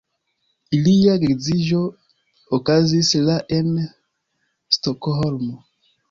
Ilia 0.75 1.17
geedziĝo 1.23 1.81
okazis 2.57 3.11
la 3.27 3.35
en 3.57 3.69
Stokholmo. 4.79 5.59